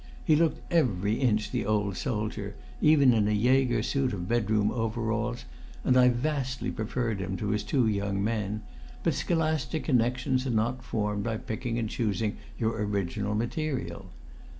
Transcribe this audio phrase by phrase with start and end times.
[0.25, 5.45] He looked every inch the old soldier, even in a Jaeger suit of bedroom overalls,
[5.83, 8.63] and I vastly preferred him to his two young men;
[9.03, 14.07] but scholastic connections are not formed by picking and choosing your original material.